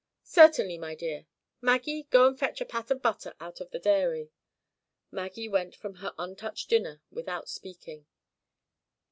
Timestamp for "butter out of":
3.03-3.69